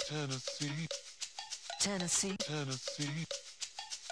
[0.00, 0.86] Tennessee,
[1.80, 3.26] Tennessee, Tennessee.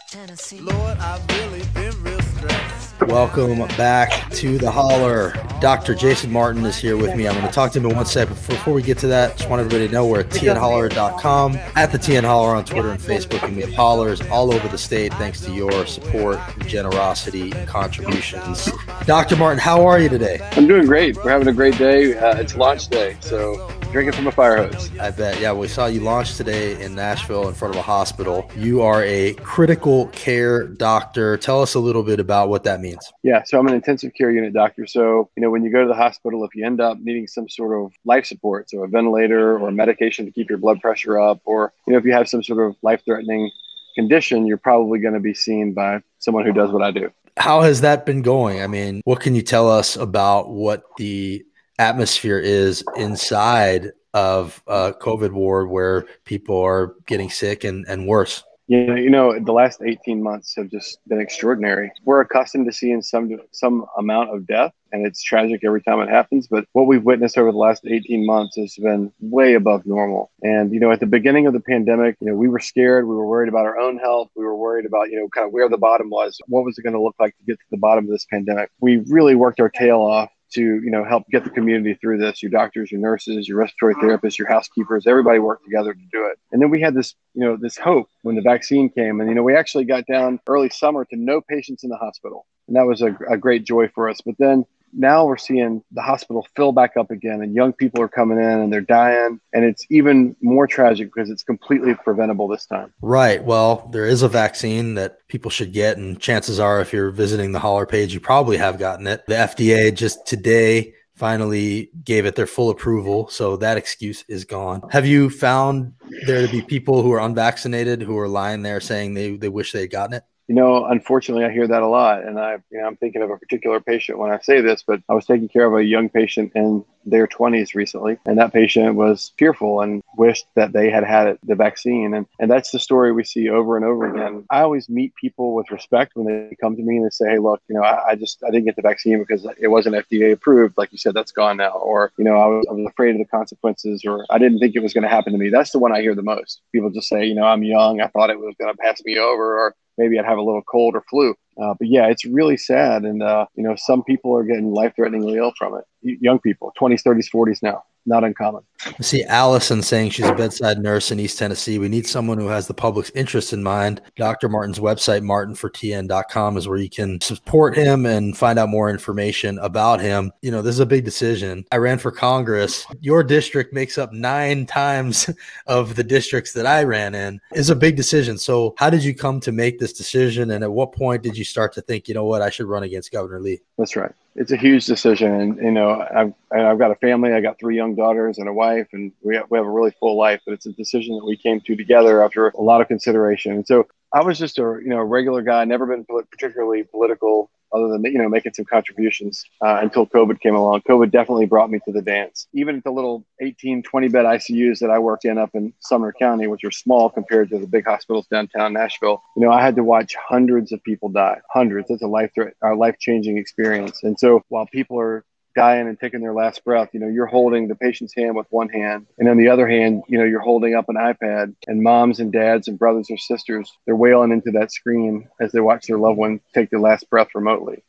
[0.09, 0.61] Tennessee.
[0.61, 3.01] Lord, I've really been real stressed.
[3.03, 5.33] Welcome back to the holler.
[5.61, 5.95] Dr.
[5.95, 7.29] Jason Martin is here with me.
[7.29, 8.35] I'm going to talk to him in one second.
[8.35, 11.99] Before we get to that, just want everybody to know we're at tnholler.com, at the
[11.99, 15.41] TN Holler on Twitter and Facebook, and we have hollers all over the state thanks
[15.43, 18.71] to your support, generosity, and contributions.
[19.07, 19.37] Dr.
[19.37, 20.39] Martin, how are you today?
[20.53, 21.17] I'm doing great.
[21.17, 22.17] We're having a great day.
[22.17, 24.91] Uh, it's launch day, so drinking from a fire hose.
[24.99, 25.41] I bet.
[25.41, 28.51] Yeah, we saw you launch today in Nashville in front of a hospital.
[28.55, 31.39] You are a critical care doctor.
[31.39, 33.11] Tell us a little bit about what that means.
[33.23, 34.87] Yeah, so I'm an intensive care unit doctor.
[34.87, 37.49] So, you know, when you go to the hospital, if you end up needing some
[37.49, 41.41] sort of life support, so a ventilator or medication to keep your blood pressure up,
[41.47, 43.51] or, you know, if you have some sort of life threatening
[43.95, 47.11] condition, you're probably going to be seen by someone who does what I do.
[47.39, 48.61] How has that been going?
[48.61, 51.47] I mean, what can you tell us about what the
[51.79, 58.43] atmosphere is inside of a COVID ward where people are getting sick and, and worse?
[58.69, 61.93] Yeah, you know, the last 18 months have just been extraordinary.
[62.05, 66.09] We're accustomed to seeing some some amount of death, and it's tragic every time it
[66.09, 66.49] happens.
[66.49, 70.33] But what we've witnessed over the last 18 months has been way above normal.
[70.43, 73.07] And you know, at the beginning of the pandemic, you know, we were scared.
[73.07, 74.31] We were worried about our own health.
[74.35, 76.37] We were worried about you know kind of where the bottom was.
[76.49, 78.71] What was it going to look like to get to the bottom of this pandemic?
[78.81, 82.43] We really worked our tail off to you know help get the community through this
[82.43, 86.39] your doctors your nurses your respiratory therapists your housekeepers everybody worked together to do it.
[86.53, 89.21] And then we had this you know this hope when the vaccine came.
[89.21, 92.47] And you know we actually got down early summer to no patients in the hospital.
[92.69, 94.21] And that was a, a great joy for us.
[94.25, 98.09] But then now we're seeing the hospital fill back up again and young people are
[98.09, 102.67] coming in and they're dying and it's even more tragic because it's completely preventable this
[102.67, 103.43] time Right.
[103.45, 107.53] Well, there is a vaccine that people should get, and chances are, if you're visiting
[107.53, 109.25] the holler page, you probably have gotten it.
[109.27, 114.83] The FDA just today finally gave it their full approval, so that excuse is gone.
[114.91, 115.93] Have you found
[116.27, 119.73] there to be people who are unvaccinated who are lying there saying they, they wish
[119.73, 120.25] they had gotten it?
[120.49, 123.31] You know, unfortunately, I hear that a lot, and I, you know, I'm thinking of
[123.31, 124.85] a particular patient when I say this.
[124.87, 128.53] But I was taking care of a young patient in their 20s recently, and that
[128.53, 132.79] patient was fearful and wished that they had had the vaccine, and and that's the
[132.79, 134.45] story we see over and over again.
[134.49, 137.39] I always meet people with respect when they come to me and they say, "Hey,
[137.39, 140.31] look, you know, I, I just I didn't get the vaccine because it wasn't FDA
[140.33, 143.17] approved, like you said, that's gone now, or you know, I was, I was afraid
[143.17, 145.73] of the consequences, or I didn't think it was going to happen to me." That's
[145.73, 146.63] the one I hear the most.
[146.71, 149.19] People just say, "You know, I'm young, I thought it was going to pass me
[149.19, 151.35] over," or maybe I'd have a little cold or flu.
[151.61, 153.05] Uh, but yeah, it's really sad.
[153.05, 155.85] And, uh, you know, some people are getting life threateningly ill from it.
[156.03, 158.63] Y- young people, 20s, 30s, 40s now, not uncommon.
[158.85, 161.79] I see Allison saying she's a bedside nurse in East Tennessee.
[161.79, 164.03] We need someone who has the public's interest in mind.
[164.17, 164.49] Dr.
[164.49, 170.01] Martin's website, martinfortn.com, is where you can support him and find out more information about
[170.01, 170.33] him.
[170.43, 171.65] You know, this is a big decision.
[171.73, 172.87] I ran for Congress.
[173.01, 175.31] Your district makes up nine times
[175.67, 177.41] of the districts that I ran in.
[177.53, 178.39] It's a big decision.
[178.39, 180.51] So, how did you come to make this decision?
[180.51, 182.83] And at what point did you start to think, you know what, I should run
[182.83, 183.61] against Governor Lee?
[183.79, 184.13] That's right.
[184.37, 185.33] It's a huge decision.
[185.33, 187.33] And, you know, I've, I've got a family.
[187.33, 189.93] I got three young daughters and a wife, and we have, we have a really
[189.99, 190.41] full life.
[190.45, 193.53] But it's a decision that we came to together after a lot of consideration.
[193.53, 197.89] And so I was just a, you know, regular guy, never been particularly political other
[197.89, 200.83] than, you know, making some contributions uh, until COVID came along.
[200.83, 202.47] COVID definitely brought me to the dance.
[202.53, 206.13] Even at the little 18, 20 bed ICUs that I worked in up in Sumner
[206.13, 209.77] County, which are small compared to the big hospitals downtown Nashville, you know, I had
[209.77, 211.39] to watch hundreds of people die.
[211.53, 211.91] Hundreds.
[211.91, 214.03] It's a life threat, a life changing experience.
[214.03, 215.25] And so while people are
[215.57, 218.69] dying and taking their last breath, you know, you're holding the patient's hand with one
[218.69, 219.07] hand.
[219.19, 222.33] And on the other hand, you know, you're holding up an iPad and moms and
[222.33, 226.19] dads and brothers or sisters, they're wailing into that screen as they watch their loved
[226.19, 227.83] one take their last breath remotely.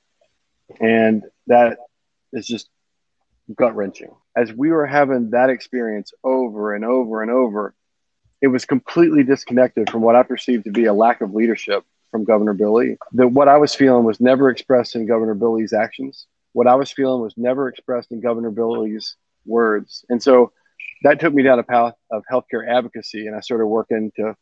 [0.79, 1.77] And that
[2.33, 2.69] is just
[3.53, 4.15] gut wrenching.
[4.35, 7.75] As we were having that experience over and over and over,
[8.41, 12.23] it was completely disconnected from what I perceived to be a lack of leadership from
[12.23, 12.97] Governor Bill Lee.
[13.13, 16.27] That what I was feeling was never expressed in Governor Bill Lee's actions.
[16.57, 20.03] What I was feeling was never expressed in Governor Bill Lee's words.
[20.09, 20.53] And so
[21.03, 24.33] that took me down a path of healthcare advocacy, and I started working to,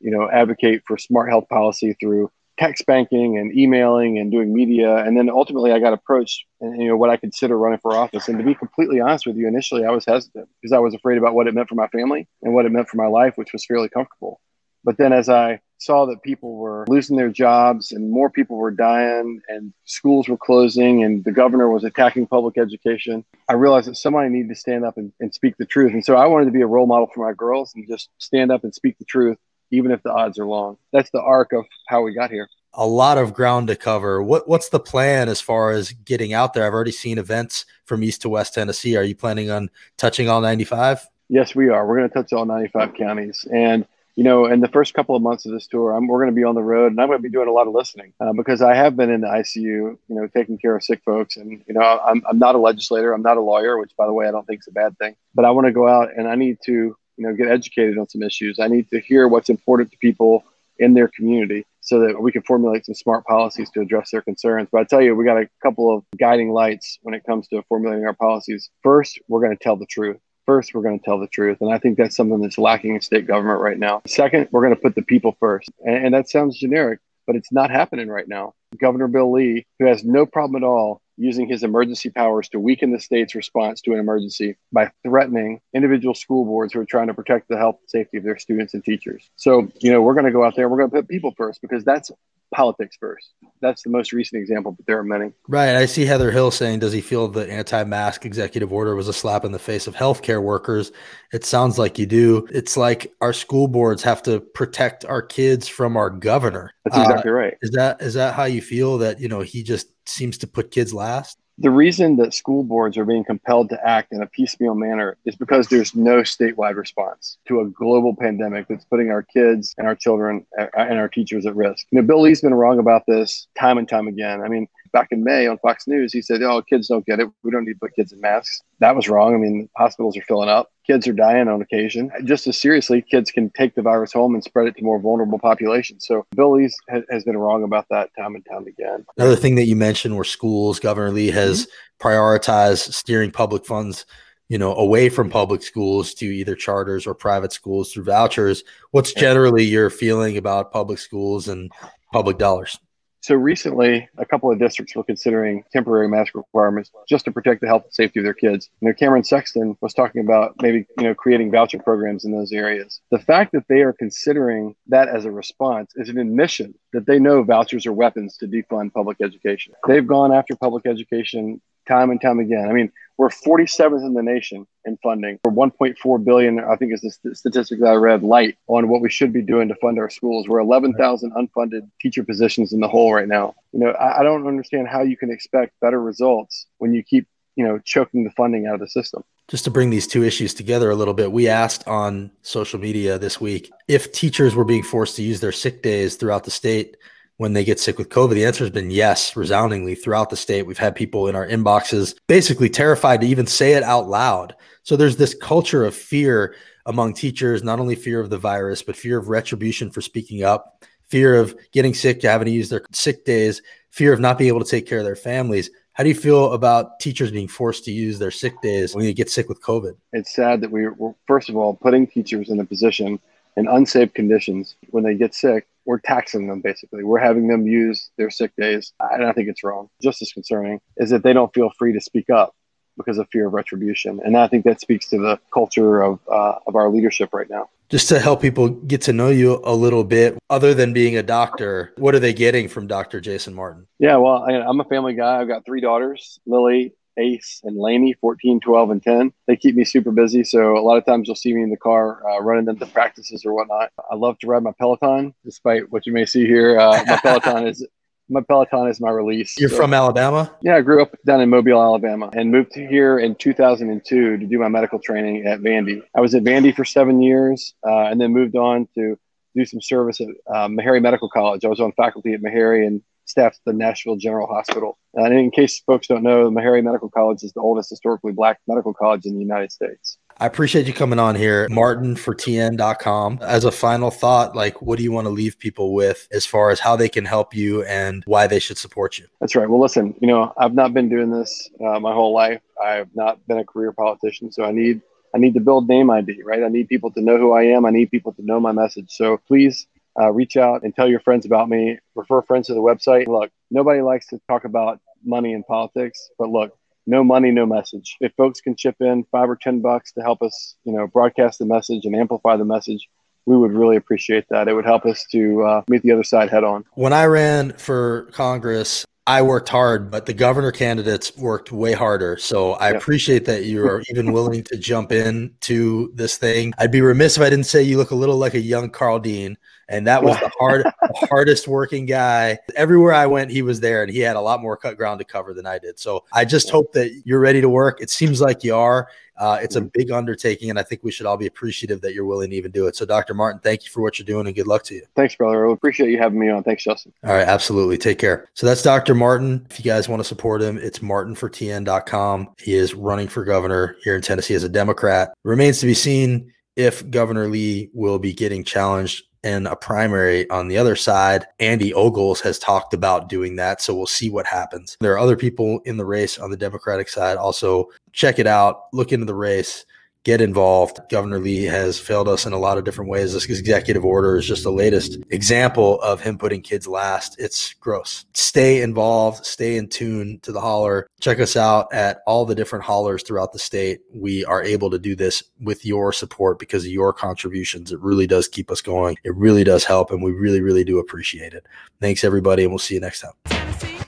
[0.00, 5.04] you know, advocate for smart health policy through text banking and emailing and doing media.
[5.04, 8.28] And then ultimately, I got approached, and you know, what I consider running for office.
[8.28, 11.18] And to be completely honest with you, initially I was hesitant because I was afraid
[11.18, 13.52] about what it meant for my family and what it meant for my life, which
[13.52, 14.40] was fairly comfortable.
[14.82, 18.70] But then as I saw that people were losing their jobs and more people were
[18.70, 23.96] dying and schools were closing and the governor was attacking public education, I realized that
[23.96, 25.92] somebody needed to stand up and, and speak the truth.
[25.92, 28.52] And so I wanted to be a role model for my girls and just stand
[28.52, 29.38] up and speak the truth,
[29.70, 30.76] even if the odds are long.
[30.92, 32.48] That's the arc of how we got here.
[32.74, 34.22] a lot of ground to cover.
[34.22, 36.64] What what's the plan as far as getting out there?
[36.66, 38.96] I've already seen events from east to west Tennessee.
[38.96, 41.08] Are you planning on touching all 95?
[41.28, 41.86] Yes, we are.
[41.86, 43.46] We're going to touch all 95 counties.
[43.52, 43.86] And,
[44.16, 46.38] you know, in the first couple of months of this tour, I'm, we're going to
[46.38, 48.32] be on the road and I'm going to be doing a lot of listening uh,
[48.32, 51.36] because I have been in the ICU, you know, taking care of sick folks.
[51.36, 54.12] And, you know, I'm, I'm not a legislator, I'm not a lawyer, which, by the
[54.12, 55.16] way, I don't think is a bad thing.
[55.34, 58.08] But I want to go out and I need to, you know, get educated on
[58.08, 58.58] some issues.
[58.58, 60.44] I need to hear what's important to people
[60.78, 64.68] in their community so that we can formulate some smart policies to address their concerns.
[64.72, 67.62] But I tell you, we got a couple of guiding lights when it comes to
[67.68, 68.70] formulating our policies.
[68.82, 70.18] First, we're going to tell the truth.
[70.50, 71.58] First, we're going to tell the truth.
[71.60, 74.02] And I think that's something that's lacking in state government right now.
[74.08, 75.70] Second, we're going to put the people first.
[75.86, 78.54] And, and that sounds generic, but it's not happening right now.
[78.80, 82.90] Governor Bill Lee, who has no problem at all using his emergency powers to weaken
[82.90, 87.14] the state's response to an emergency by threatening individual school boards who are trying to
[87.14, 89.30] protect the health and safety of their students and teachers.
[89.36, 91.62] So, you know, we're going to go out there, we're going to put people first
[91.62, 92.10] because that's
[92.52, 93.30] politics first.
[93.60, 95.32] That's the most recent example, but there are many.
[95.48, 95.76] Right.
[95.76, 99.12] I see Heather Hill saying, does he feel the anti mask executive order was a
[99.12, 100.92] slap in the face of healthcare workers?
[101.32, 102.48] It sounds like you do.
[102.50, 106.72] It's like our school boards have to protect our kids from our governor.
[106.84, 107.54] That's exactly uh, right.
[107.62, 110.70] Is that is that how you feel that, you know, he just seems to put
[110.70, 111.38] kids last?
[111.60, 115.36] The reason that school boards are being compelled to act in a piecemeal manner is
[115.36, 119.94] because there's no statewide response to a global pandemic that's putting our kids and our
[119.94, 121.86] children uh, and our teachers at risk.
[121.90, 124.40] You know, Bill Lee's been wrong about this time and time again.
[124.40, 127.28] I mean, back in May on Fox News, he said, "Oh, kids don't get it.
[127.42, 129.34] We don't need to put kids in masks." That was wrong.
[129.34, 130.70] I mean, hospitals are filling up.
[130.86, 132.10] Kids are dying on occasion.
[132.24, 135.38] Just as seriously, kids can take the virus home and spread it to more vulnerable
[135.38, 136.06] populations.
[136.06, 136.70] So Bill Lee
[137.10, 139.04] has been wrong about that time and time again.
[139.16, 140.80] Another thing that you mentioned were schools.
[140.80, 142.08] Governor Lee has mm-hmm.
[142.08, 144.06] prioritized steering public funds
[144.50, 149.14] you know away from public schools to either charters or private schools through vouchers what's
[149.14, 151.70] generally your feeling about public schools and
[152.12, 152.78] public dollars
[153.20, 157.66] so recently, a couple of districts were considering temporary mask requirements just to protect the
[157.66, 158.70] health and safety of their kids.
[158.80, 162.52] You know, Cameron Sexton was talking about maybe you know creating voucher programs in those
[162.52, 163.00] areas.
[163.10, 167.18] The fact that they are considering that as a response is an admission that they
[167.18, 169.74] know vouchers are weapons to defund public education.
[169.86, 172.68] They've gone after public education time and time again.
[172.68, 175.38] I mean, we're 47th in the nation in funding.
[175.42, 179.10] For 1.4 billion, I think is the statistic that I read, light on what we
[179.10, 180.48] should be doing to fund our schools.
[180.48, 183.56] We're 11,000 unfunded teacher positions in the hole right now.
[183.72, 187.28] You know, I, I don't understand how you can expect better results when you keep,
[187.56, 190.54] you know, choking the funding out of the system just to bring these two issues
[190.54, 194.84] together a little bit, we asked on social media this week if teachers were being
[194.84, 196.96] forced to use their sick days throughout the state
[197.40, 198.34] when they get sick with COVID?
[198.34, 200.66] The answer has been yes, resoundingly throughout the state.
[200.66, 204.54] We've had people in our inboxes basically terrified to even say it out loud.
[204.82, 206.54] So there's this culture of fear
[206.84, 210.84] among teachers, not only fear of the virus, but fear of retribution for speaking up,
[211.08, 214.62] fear of getting sick, having to use their sick days, fear of not being able
[214.62, 215.70] to take care of their families.
[215.94, 219.14] How do you feel about teachers being forced to use their sick days when they
[219.14, 219.96] get sick with COVID?
[220.12, 223.18] It's sad that we we're, first of all, putting teachers in a position
[223.56, 227.04] in unsafe conditions when they get sick we're taxing them basically.
[227.04, 228.92] We're having them use their sick days.
[229.00, 229.88] And I think it's wrong.
[230.02, 232.54] Just as concerning is that they don't feel free to speak up
[232.96, 234.20] because of fear of retribution.
[234.24, 237.68] And I think that speaks to the culture of, uh, of our leadership right now.
[237.88, 241.22] Just to help people get to know you a little bit, other than being a
[241.22, 243.20] doctor, what are they getting from Dr.
[243.20, 243.88] Jason Martin?
[243.98, 245.40] Yeah, well, I, I'm a family guy.
[245.40, 249.32] I've got three daughters Lily, Ace and Laney, 14, 12, and 10.
[249.46, 250.44] They keep me super busy.
[250.44, 252.86] So a lot of times you'll see me in the car uh, running them to
[252.86, 253.90] practices or whatnot.
[254.10, 256.78] I love to ride my Peloton, despite what you may see here.
[256.78, 257.86] Uh, my Peloton is
[258.30, 259.58] my Peloton is my release.
[259.58, 260.54] You're so, from Alabama?
[260.62, 264.58] Yeah, I grew up down in Mobile, Alabama, and moved here in 2002 to do
[264.58, 266.02] my medical training at Vandy.
[266.16, 269.18] I was at Vandy for seven years, uh, and then moved on to
[269.56, 271.64] do some service at uh, Meharry Medical College.
[271.64, 274.98] I was on faculty at Meharry and staffed the Nashville General Hospital.
[275.14, 278.92] And in case folks don't know, Meharry Medical College is the oldest historically black medical
[278.92, 280.18] college in the United States.
[280.38, 283.40] I appreciate you coming on here, Martin for TN.com.
[283.42, 286.70] As a final thought, like what do you want to leave people with as far
[286.70, 289.26] as how they can help you and why they should support you?
[289.40, 289.68] That's right.
[289.68, 292.62] Well, listen, you know, I've not been doing this uh, my whole life.
[292.82, 295.02] I have not been a career politician, so I need
[295.34, 296.62] I need to build name ID, right?
[296.62, 297.84] I need people to know who I am.
[297.84, 299.10] I need people to know my message.
[299.10, 299.86] So please
[300.18, 301.98] uh, reach out and tell your friends about me.
[302.14, 303.26] Refer friends to the website.
[303.26, 306.76] Look, nobody likes to talk about money in politics, but look,
[307.06, 308.16] no money, no message.
[308.20, 311.58] If folks can chip in five or ten bucks to help us, you know, broadcast
[311.58, 313.08] the message and amplify the message,
[313.46, 314.68] we would really appreciate that.
[314.68, 316.84] It would help us to uh, meet the other side head on.
[316.94, 322.36] When I ran for Congress, I worked hard, but the governor candidates worked way harder.
[322.36, 326.72] So I appreciate that you are even willing to jump in to this thing.
[326.78, 329.18] I'd be remiss if I didn't say you look a little like a young Karl
[329.18, 329.56] Dean
[329.90, 334.02] and that was the hard the hardest working guy everywhere i went he was there
[334.02, 336.44] and he had a lot more cut ground to cover than i did so i
[336.44, 339.08] just hope that you're ready to work it seems like you are
[339.40, 342.26] Uh, it's a big undertaking, and I think we should all be appreciative that you're
[342.26, 342.94] willing to even do it.
[342.94, 343.32] So, Dr.
[343.32, 345.02] Martin, thank you for what you're doing, and good luck to you.
[345.16, 345.66] Thanks, brother.
[345.66, 346.62] I appreciate you having me on.
[346.62, 347.14] Thanks, Justin.
[347.24, 347.96] All right, absolutely.
[347.96, 348.50] Take care.
[348.52, 349.14] So that's Dr.
[349.14, 349.66] Martin.
[349.70, 352.50] If you guys want to support him, it's martinfortn.com.
[352.58, 355.32] He is running for governor here in Tennessee as a Democrat.
[355.44, 360.68] Remains to be seen if Governor Lee will be getting challenged in a primary on
[360.68, 361.46] the other side.
[361.58, 363.80] Andy Ogles has talked about doing that.
[363.80, 364.96] So we'll see what happens.
[365.00, 367.36] There are other people in the race on the Democratic side.
[367.36, 369.86] Also, check it out, look into the race
[370.24, 371.00] get involved.
[371.10, 373.32] Governor Lee has failed us in a lot of different ways.
[373.32, 377.36] This executive order is just the latest example of him putting kids last.
[377.38, 378.26] It's gross.
[378.34, 381.08] Stay involved, stay in tune to the holler.
[381.20, 384.00] Check us out at all the different hollers throughout the state.
[384.14, 387.92] We are able to do this with your support because of your contributions.
[387.92, 389.16] It really does keep us going.
[389.24, 391.66] It really does help, and we really, really do appreciate it.
[392.00, 393.32] Thanks, everybody, and we'll see you next time.
[393.46, 393.98] Tennessee.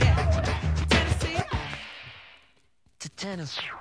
[0.00, 0.40] Yeah.
[3.16, 3.60] Tennessee.
[3.60, 3.79] To.